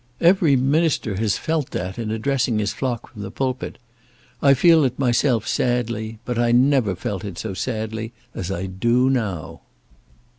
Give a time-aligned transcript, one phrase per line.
[0.19, 3.77] Every minister has felt that in addressing his flock from the pulpit.
[4.41, 9.11] I feel it myself sadly, but I never felt it so sadly as I do
[9.11, 9.61] now."